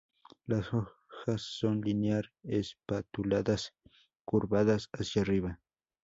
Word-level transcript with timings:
Las 0.47 0.73
hojas 0.73 1.43
son 1.43 1.81
linear-espatuladas 1.81 3.75
curvadas 4.25 4.89
hacia 4.93 5.21
arriba. 5.21 5.59